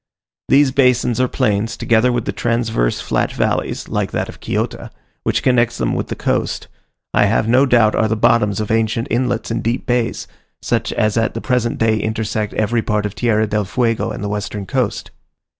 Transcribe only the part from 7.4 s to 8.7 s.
no doubt are the bottoms